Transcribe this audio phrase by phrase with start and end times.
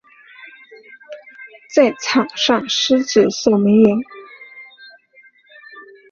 [1.75, 3.95] 在场上司职守门员。